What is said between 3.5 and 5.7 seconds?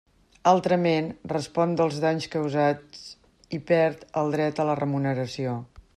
i perd el dret a la remuneració.